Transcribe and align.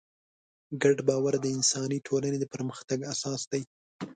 ګډ 0.81 0.97
باور 1.07 1.33
د 1.39 1.45
انساني 1.55 1.99
ټولنو 2.07 2.37
د 2.39 2.45
پرمختګ 2.53 2.99
اساس 3.13 3.41
دی. 3.51 3.63